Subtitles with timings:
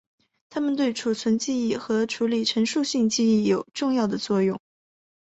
[0.49, 4.59] 它们对储存记忆和处理陈述性记忆有重要的作用。